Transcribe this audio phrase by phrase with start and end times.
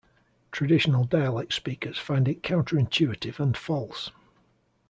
[0.51, 4.09] Traditional dialect speakers find it counter-intuitive and false...